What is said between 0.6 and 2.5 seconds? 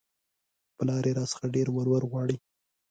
پلار يې راڅخه ډېر ولور غواړي